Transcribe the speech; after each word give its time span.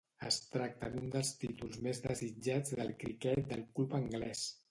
Es 0.27 0.37
tracta 0.53 0.87
d'un 0.93 1.11
dels 1.15 1.29
títols 1.43 1.77
més 1.89 2.01
desitjats 2.07 2.75
del 2.81 2.91
criquet 3.05 3.47
del 3.55 3.65
club 3.77 3.97
anglès. 4.03 4.43